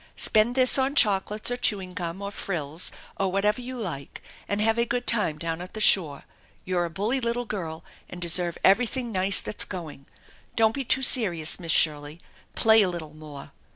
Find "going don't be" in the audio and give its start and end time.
9.63-10.83